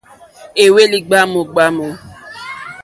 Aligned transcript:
Éhwélì 0.63 0.97
ɡbwámù 1.05 1.39
ɡbwámù. 1.49 1.85